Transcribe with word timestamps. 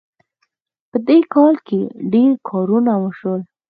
په 0.89 0.97
دې 1.07 1.19
کال 1.33 1.55
کې 1.67 1.79
ډېر 2.13 2.31
کارونه 2.49 2.91
وشول 3.03 3.41